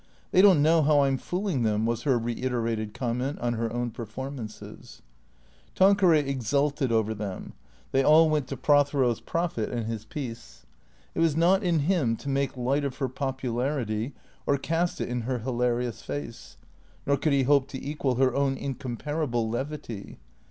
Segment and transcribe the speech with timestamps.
[0.31, 3.91] "They don't know how I 'm fooling them," was her reiterated comment on her own
[3.91, 5.03] performances.
[5.75, 7.53] Tanqueray exulted over them.
[7.91, 10.65] They all went to Prothero's profit and his peace.
[11.13, 14.15] It was not in him to make light of her popularity,
[14.47, 16.57] or cast ij; in her hilarious face.
[17.05, 20.17] Nor could he hope to equal her own incomparable levity.